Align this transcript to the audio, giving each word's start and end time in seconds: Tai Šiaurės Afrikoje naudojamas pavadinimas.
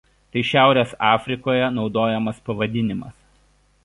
Tai 0.35 0.41
Šiaurės 0.51 0.95
Afrikoje 1.09 1.67
naudojamas 1.75 2.39
pavadinimas. 2.49 3.17